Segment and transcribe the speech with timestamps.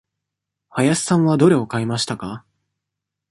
[0.71, 2.43] 林さんはどれを買いましたか。